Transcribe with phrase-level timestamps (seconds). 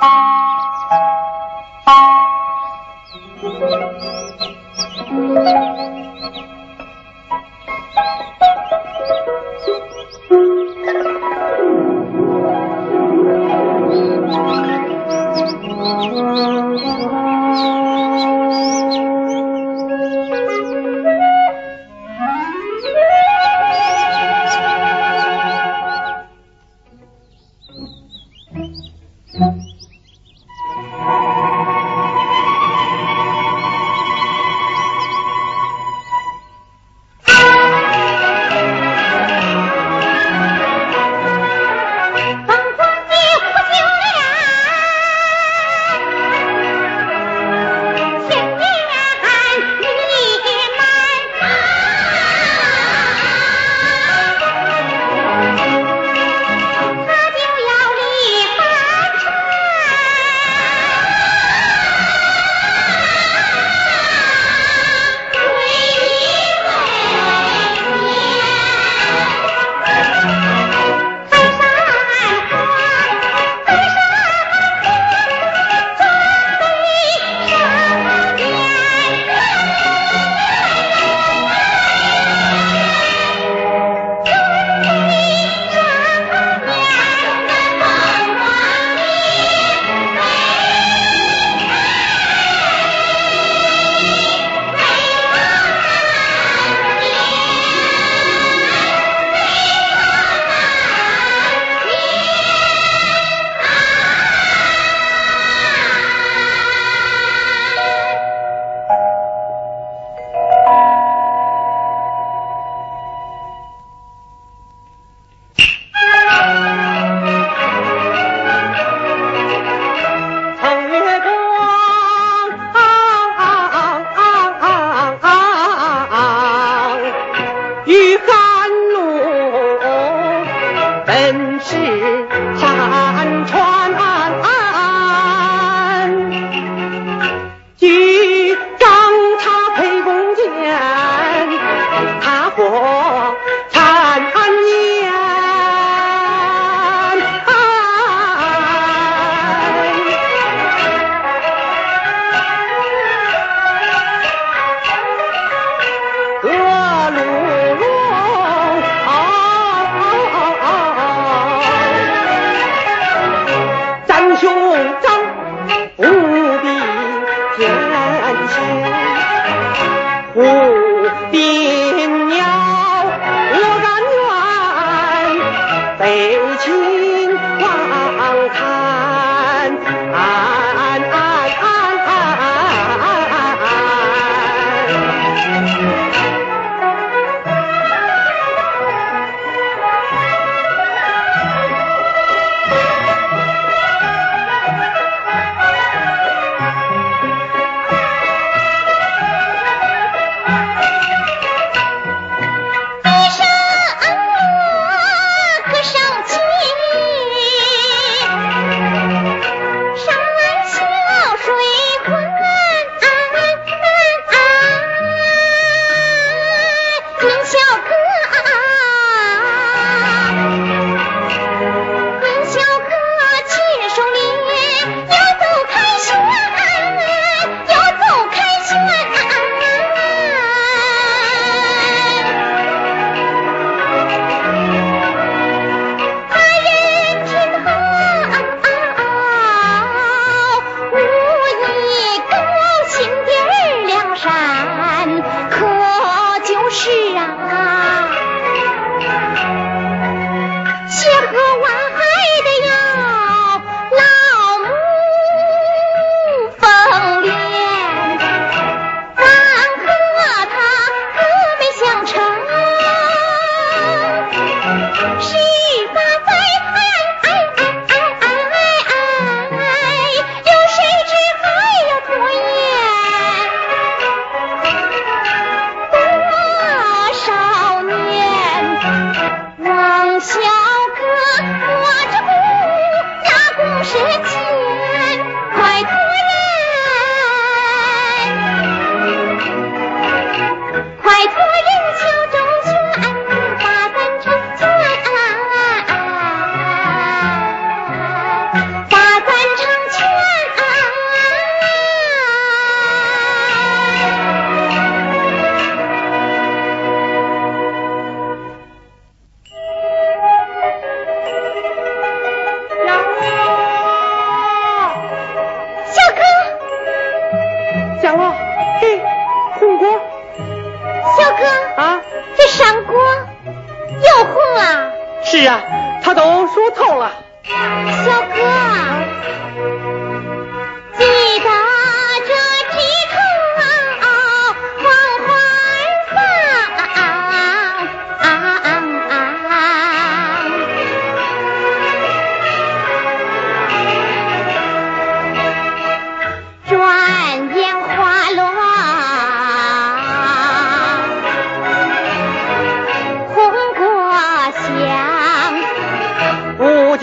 [0.00, 0.27] 风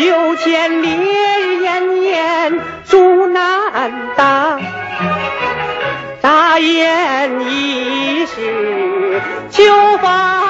[0.06, 4.62] 秋千烈日炎阻难当。
[6.22, 9.20] 大雁已时
[9.50, 9.64] 秋
[9.98, 10.45] 风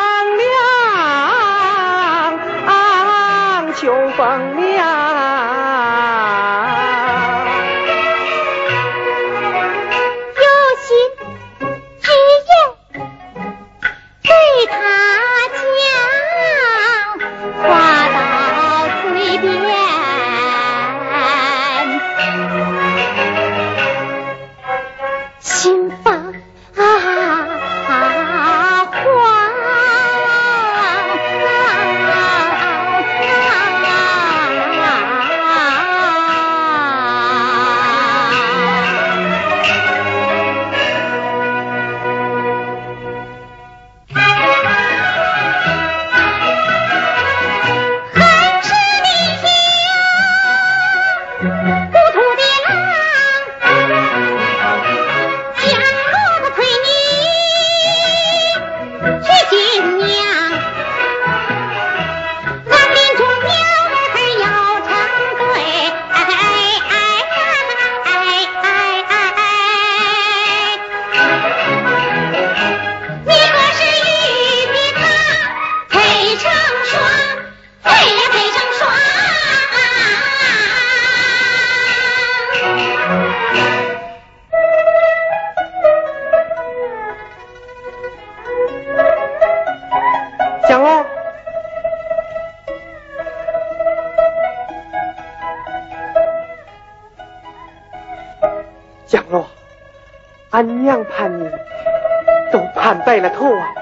[103.25, 103.73] 了头啊！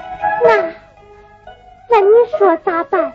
[0.42, 0.56] 那
[1.90, 2.08] 那你
[2.38, 3.12] 说咋办？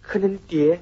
[0.00, 0.80] 可恁爹。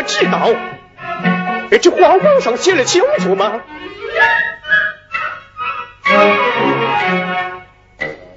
[0.00, 0.48] 我知道。
[1.78, 3.60] 这皇榜上写的清楚吗？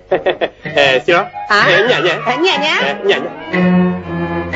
[0.10, 1.16] 嘿嘿嘿，哎，行，
[1.48, 2.04] 啊，念念，
[2.42, 3.22] 念念，念念。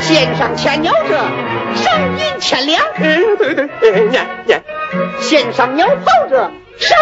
[0.01, 1.17] 献上千鸟者，
[1.75, 2.83] 赏银千两。
[2.95, 3.69] 哎，对对，
[4.09, 4.61] 念念。
[5.21, 6.97] 献上鸟袍者，赏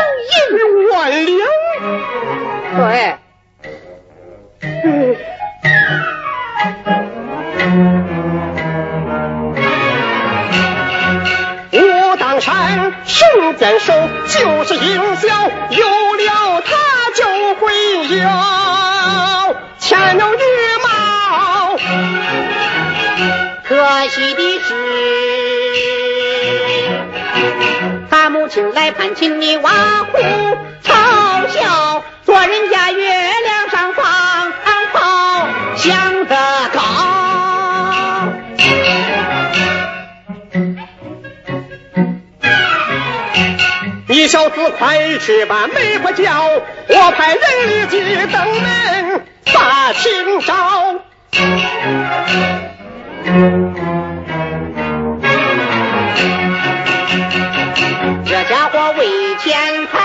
[0.51, 1.47] 银万两。
[2.77, 3.17] 对。
[12.17, 13.93] 当山圣箭手
[14.27, 15.27] 就是营销，
[15.69, 16.71] 有了他
[17.13, 17.63] 就会
[18.07, 18.27] 有
[19.79, 20.37] 千鸟羽
[20.83, 20.87] 毛。
[23.63, 24.73] 可惜的是，
[28.09, 29.71] 他母亲来攀亲，你挖
[30.11, 30.17] 苦
[30.83, 34.03] 嘲笑，做人家月亮上放
[34.93, 36.14] 炮，响
[44.15, 46.23] 你小子快去把媒婆叫，
[46.87, 47.99] 我派人立即
[48.31, 50.55] 登门把亲招。
[58.25, 59.99] 这家伙为钱财，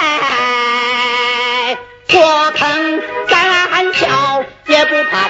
[2.09, 5.29] 破坑敢跳，也不怕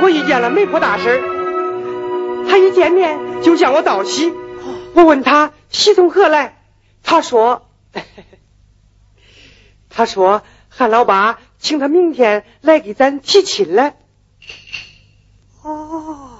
[0.00, 1.20] 媒婆大婶，
[2.48, 4.32] 她一见面就向我道喜。
[4.94, 6.62] 我问她喜从何来，
[7.02, 7.68] 她说
[9.90, 13.96] ：“她说韩老八请他明天来给咱提亲来。”
[15.62, 16.38] 哦，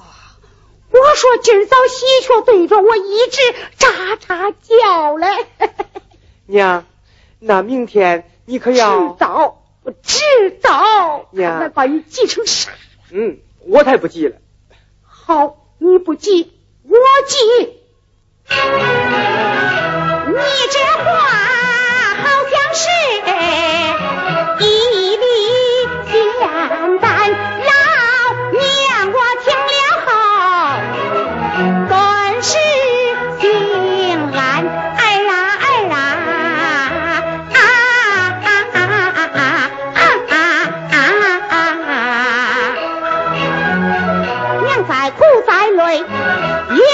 [0.90, 3.40] 我说今儿早喜鹊对着我一直
[3.78, 5.46] 喳喳叫嘞。
[6.46, 6.86] 娘，
[7.40, 10.20] 那明天你可要知道，我知
[10.62, 11.28] 道。
[11.32, 12.70] 娘，那把你急成啥？
[13.10, 13.38] 嗯。
[13.68, 14.36] 我才不急了，
[15.02, 16.52] 好，你不急，
[16.84, 16.96] 我
[17.26, 17.36] 急。
[20.26, 20.34] 你
[20.72, 21.04] 这话
[22.24, 22.88] 好像是。
[45.88, 46.74] boy.
[46.74, 46.87] You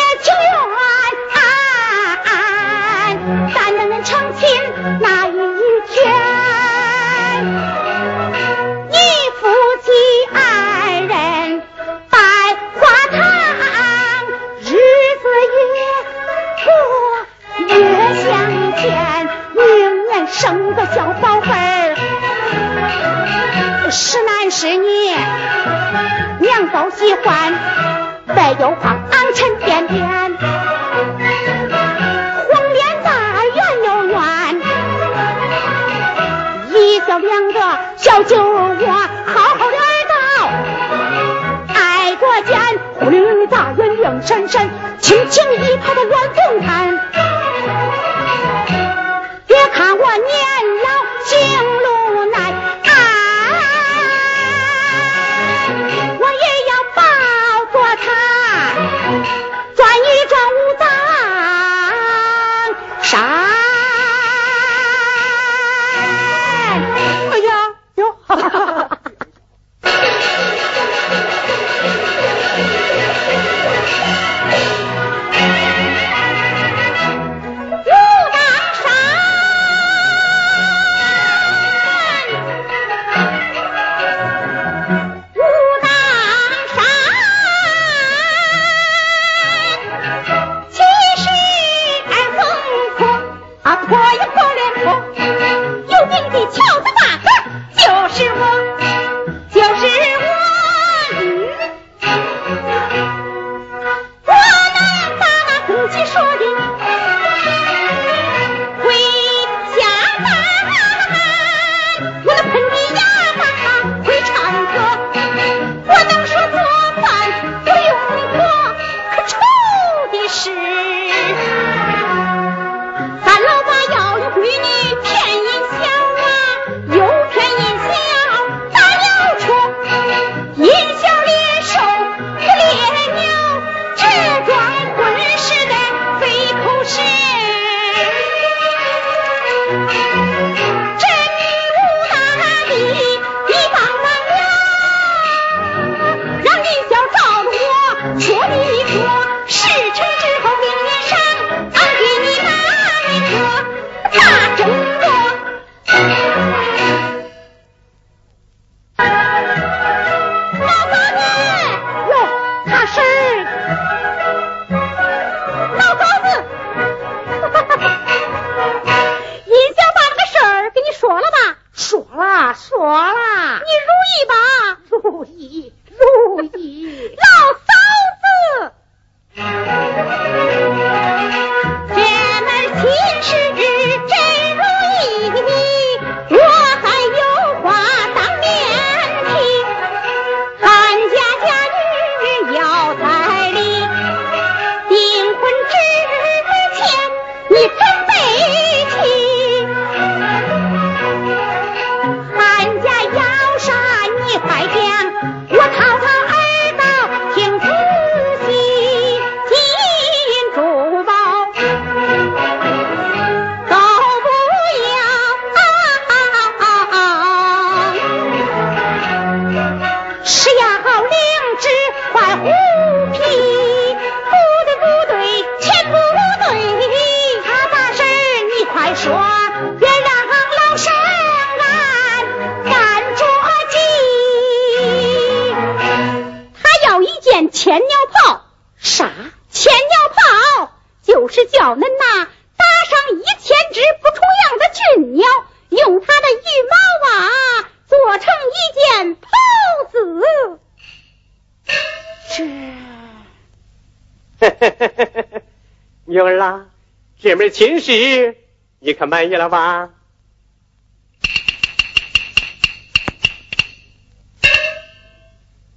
[257.35, 258.37] 这门亲事
[258.79, 259.91] 你可满意了吧？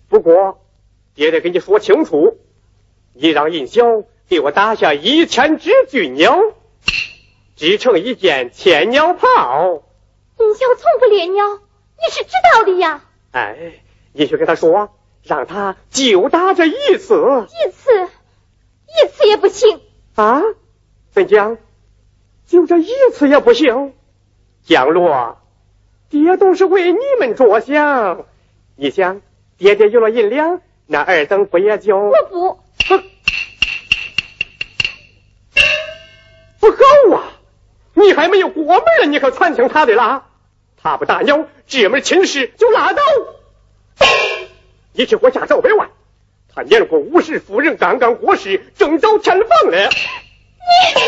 [0.07, 0.63] 不过
[1.15, 2.37] 爹得跟你说清楚，
[3.13, 6.37] 你让银霄给我打下一千只俊鸟，
[7.55, 9.81] 织成一件千鸟袍。
[10.37, 13.03] 银霄从不猎鸟，你是知道的呀。
[13.31, 13.81] 哎，
[14.13, 17.47] 你去跟他说，让他就打这一次。
[17.65, 19.81] 一次，一次也不行
[20.13, 20.43] 啊！
[21.17, 21.57] 怎讲？
[22.45, 23.93] 就这一次也不行？
[24.63, 25.41] 降落，
[26.09, 28.25] 爹都是为你们着想。
[28.75, 29.21] 你想，
[29.57, 30.61] 爹爹有了银两。
[30.85, 32.53] 那二等不也就我不
[32.87, 32.97] 不
[36.59, 37.33] 不好啊！
[37.93, 40.27] 你还没有过门呢，你可传听他的啦。
[40.81, 43.01] 他不打鸟，这门亲事就拉倒。
[44.93, 45.89] 你去我家找百万，
[46.53, 49.77] 他年过五十，夫人刚刚过世，正遭天房呢。
[50.67, 50.99] 你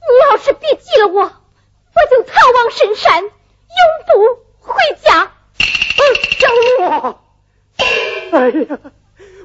[0.00, 1.30] 你要是别急了我，我
[2.10, 3.30] 就逃往深山，永
[4.06, 4.12] 不
[4.60, 5.32] 回家。
[6.38, 7.22] 张罗。
[8.32, 8.78] 哎呀，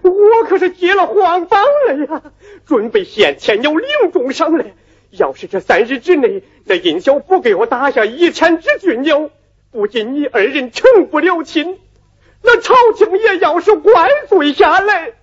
[0.04, 2.22] 我可是接了皇榜了呀，
[2.66, 4.66] 准备献千鸟领重赏了。
[5.10, 9.30] 要是这三日之内，那殷小不给我打下一千只俊鸟，
[9.72, 11.80] 不仅你二人成不了亲，
[12.42, 15.14] 那朝廷也要是怪罪下来。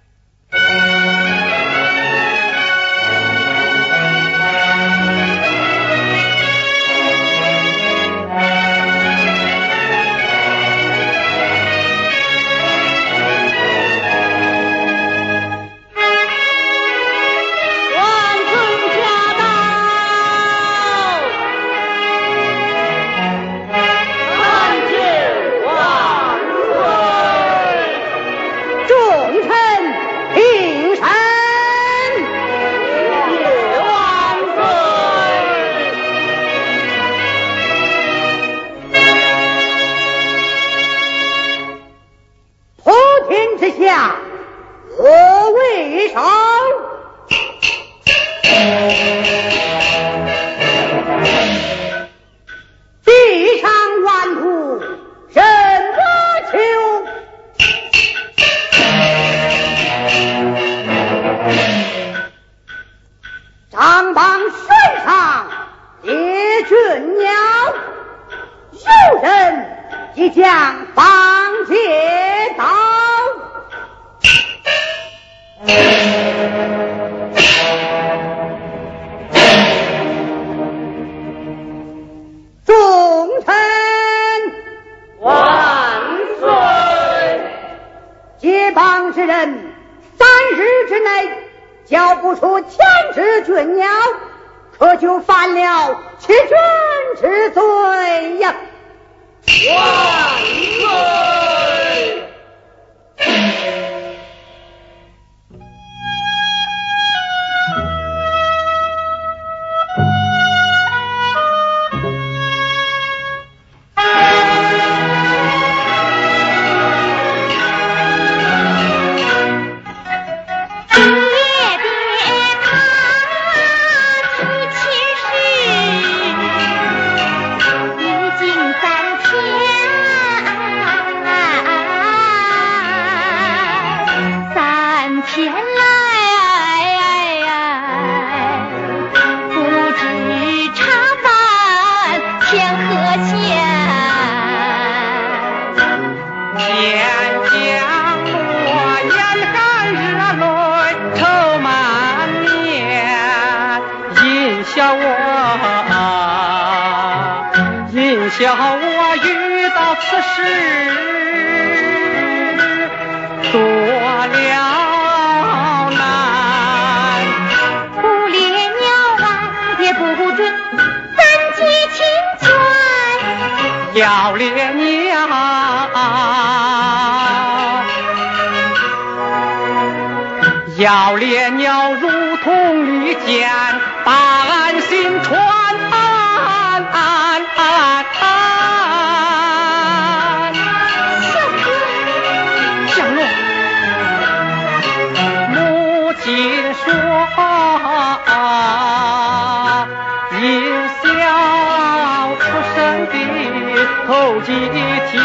[204.44, 205.16] 几天，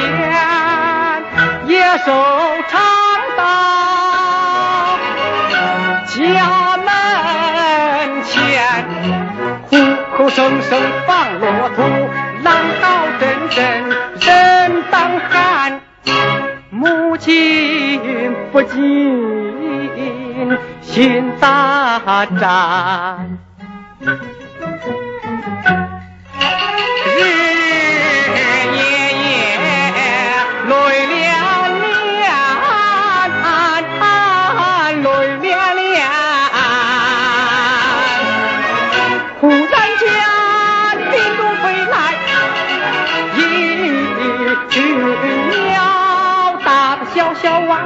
[1.68, 2.08] 野兽
[2.70, 2.80] 长
[3.36, 3.40] 到
[6.06, 6.88] 家门
[8.24, 8.40] 前，
[9.70, 9.76] 虎
[10.16, 11.78] 口声声放骆驼，
[12.44, 12.48] 狼
[12.82, 12.84] 嚎
[13.20, 13.60] 阵阵
[14.22, 15.82] 人当喊，
[16.70, 18.80] 母亲不禁
[20.82, 23.49] 心咋颤。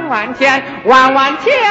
[0.08, 1.63] 万千，万万千。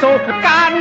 [0.00, 0.32] 手不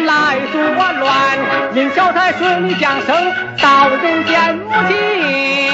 [0.05, 0.62] 来作
[0.99, 1.75] 乱。
[1.75, 5.68] 因小太顺降生到人间无情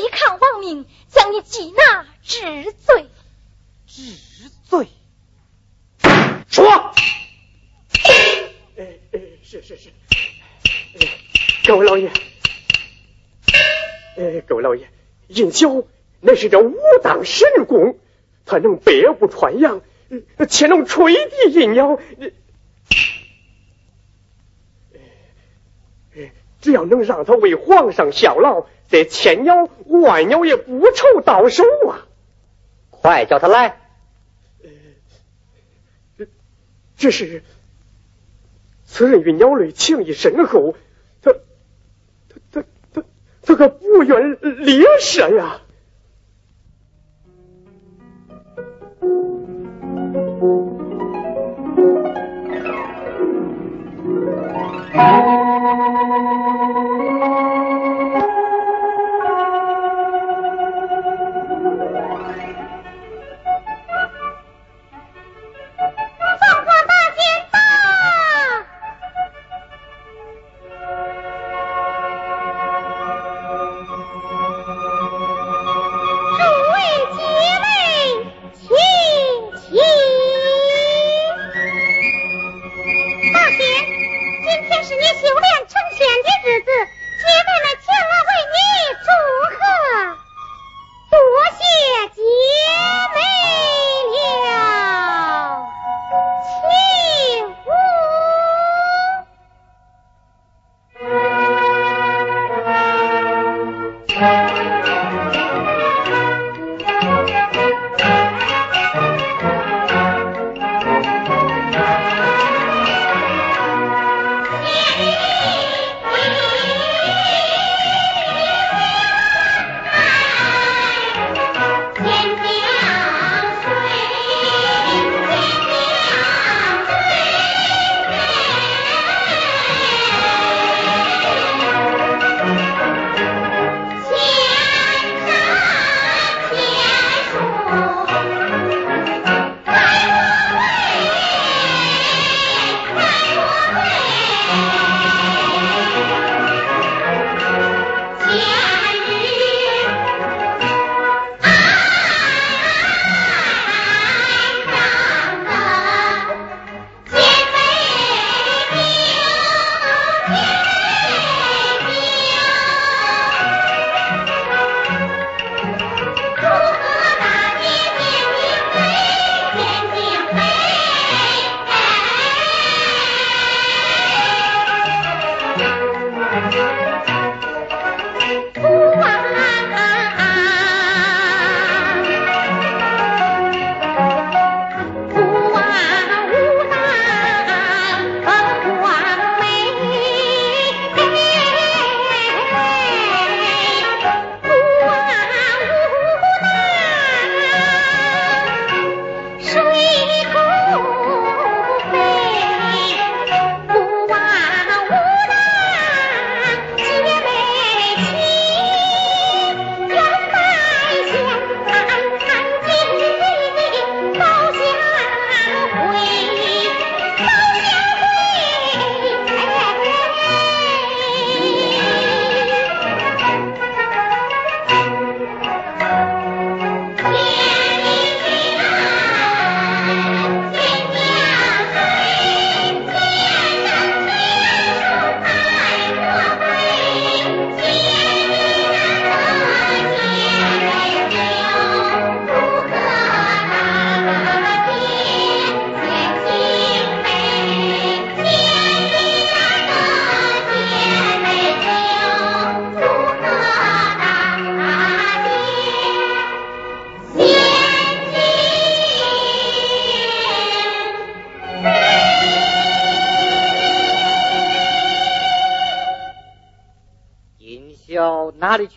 [0.00, 3.08] 对抗王命，将你缉拿治罪。
[3.88, 4.12] 治
[4.62, 4.86] 罪？
[6.48, 6.94] 说。
[8.76, 9.90] 哎哎，是是是。
[11.66, 12.12] 各位老爷，
[14.16, 14.88] 哎，各位老爷，
[15.26, 15.84] 银霄
[16.20, 17.98] 乃是这武当神功，
[18.46, 19.80] 他能百步穿杨，
[20.48, 21.98] 且能吹笛引鸟。
[26.60, 32.06] 只要能让他为皇上效劳，这千鸟万鸟也不愁到手啊！
[32.90, 33.80] 快叫他来。
[36.96, 37.44] 这是
[38.84, 40.74] 此人与鸟类情谊深厚，
[41.22, 41.32] 他
[42.28, 43.04] 他他他
[43.42, 45.60] 他可不愿离舍呀。
[54.90, 55.37] 今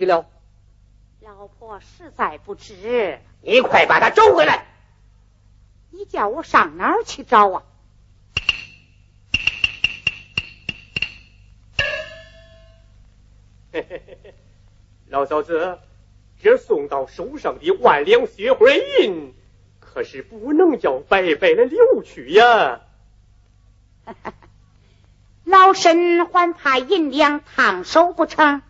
[0.02, 0.26] 去了？
[1.20, 4.66] 老婆实在不知，你快把他找回来！
[5.92, 7.64] 你叫我上哪儿去找啊？
[13.72, 14.34] 嘿嘿嘿，
[15.08, 15.78] 老嫂子，
[16.42, 19.36] 这送到手上的万两血花银，
[19.80, 22.82] 可是不能叫白白的流去呀！
[25.46, 28.64] 老身还怕银两烫手不成？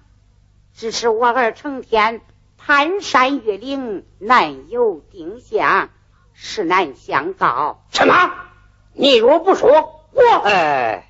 [0.76, 2.22] 只是我儿成天
[2.58, 5.90] 攀山越岭，难有定向，
[6.34, 7.84] 实难相告。
[7.92, 8.32] 什么？
[8.94, 11.08] 你若不说，我哎，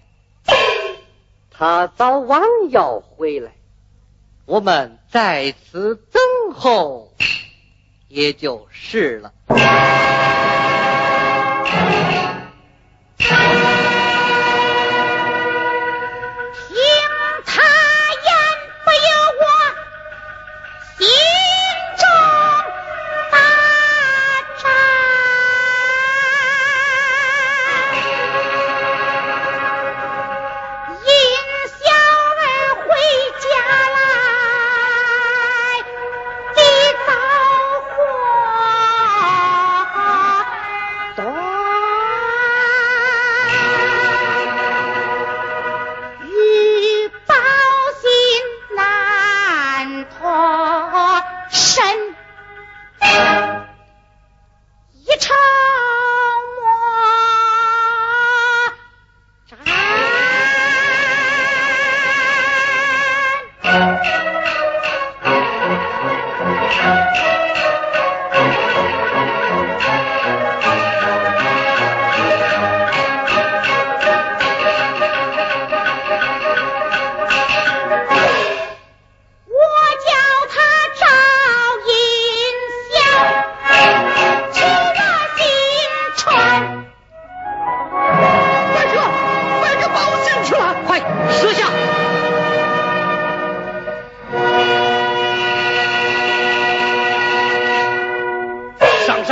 [1.50, 3.52] 他早晚要回来，
[4.46, 7.12] 我们在此等候，
[8.08, 9.34] 也就是了。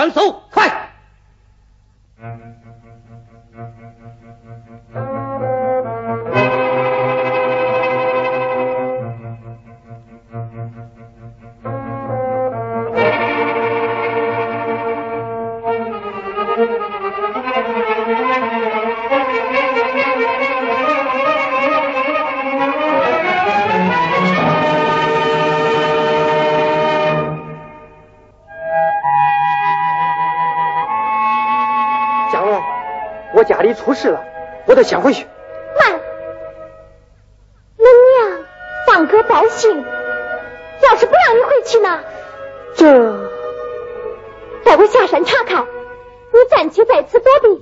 [0.10, 0.44] 走
[33.80, 34.24] 出事了，
[34.68, 35.26] 我得先回去。
[35.80, 36.00] 慢，
[37.78, 37.86] 恁
[38.28, 38.46] 娘
[38.88, 39.86] 放哥报信，
[40.82, 42.02] 要是不让你回去呢？
[42.76, 42.86] 这
[44.66, 45.66] 待我下山查看，
[46.32, 47.59] 你暂且在此躲避，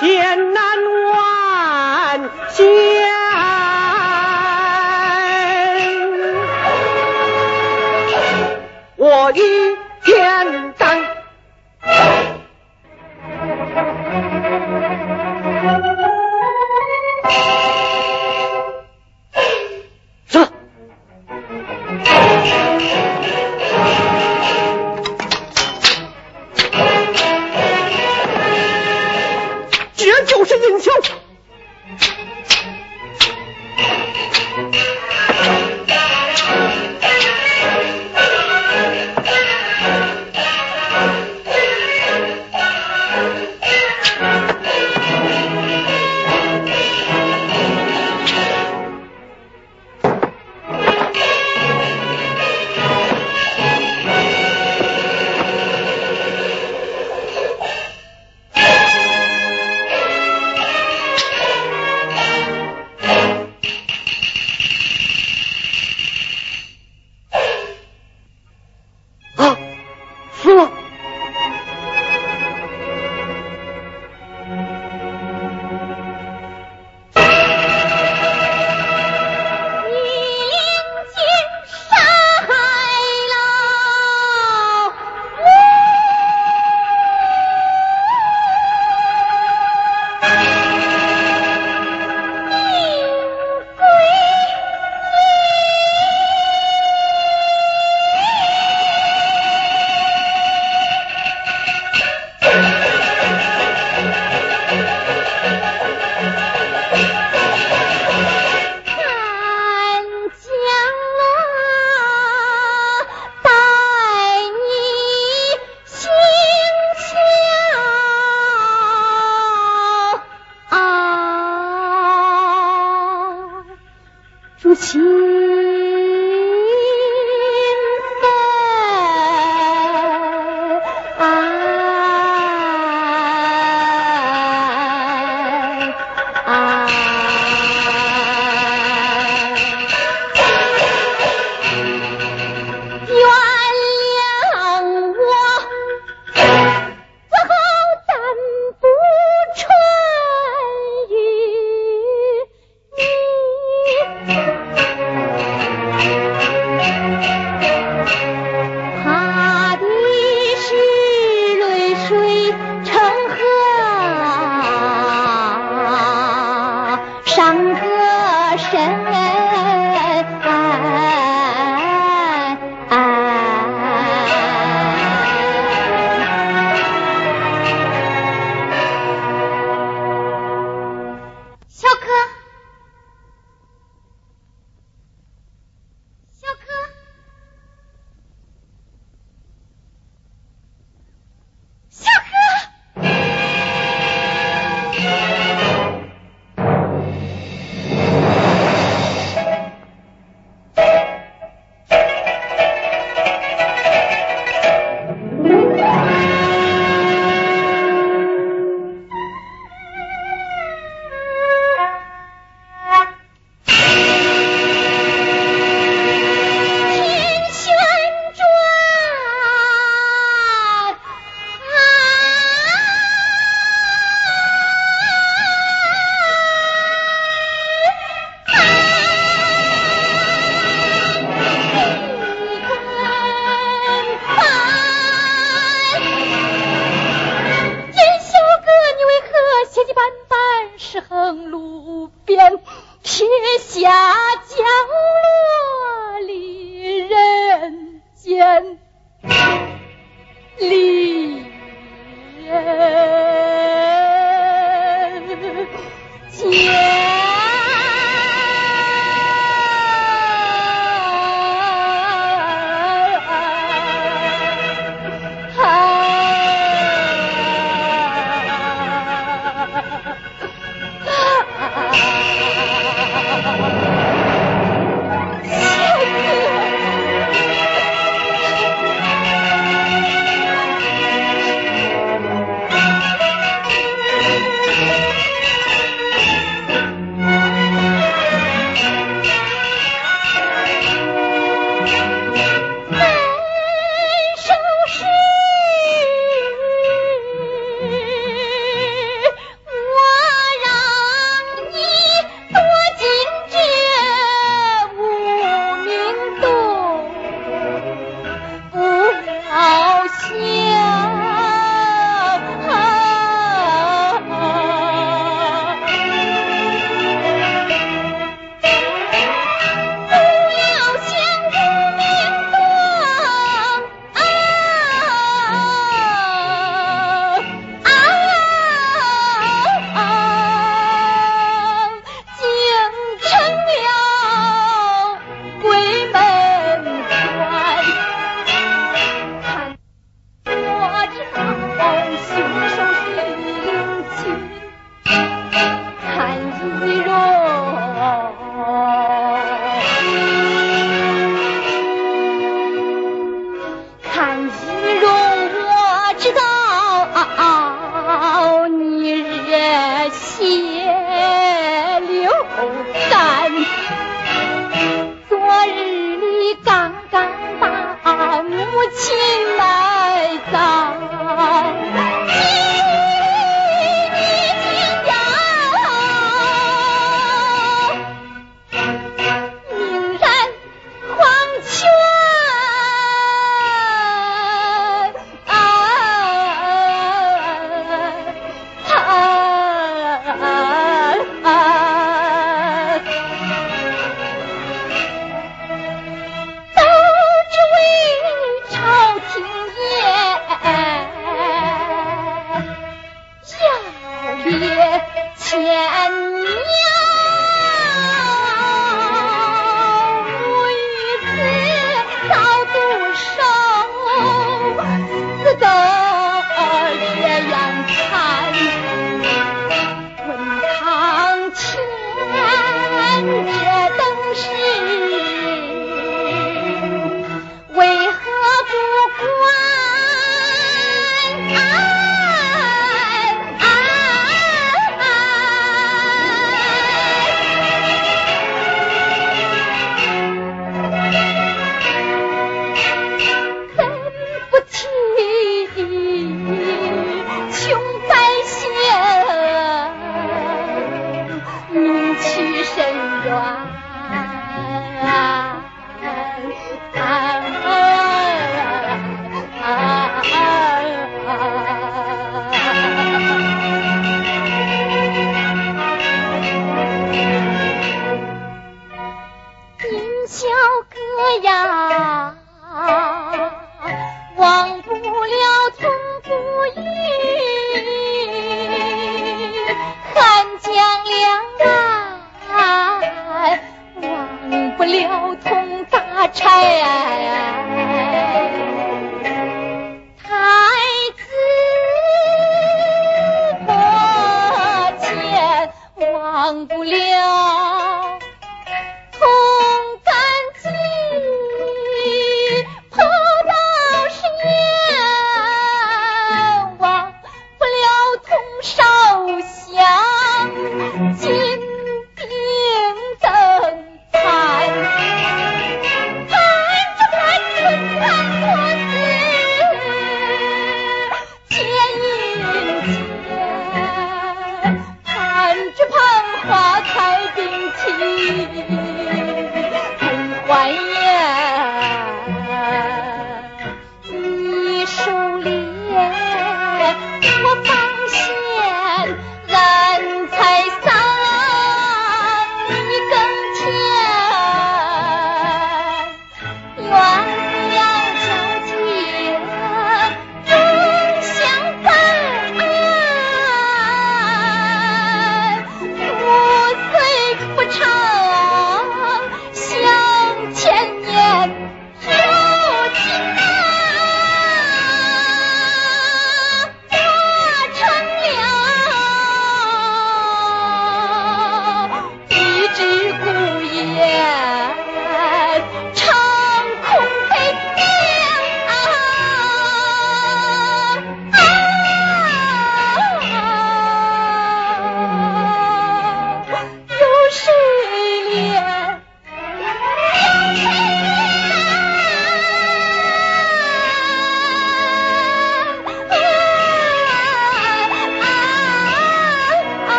[0.00, 0.62] 千难
[1.10, 2.66] 万险。
[8.94, 9.67] 我一